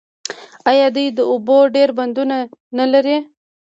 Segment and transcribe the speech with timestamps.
[0.69, 2.35] آیا دوی د اوبو ډیر بندونه
[2.77, 3.17] نلري؟